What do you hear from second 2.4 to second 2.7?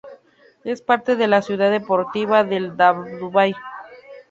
de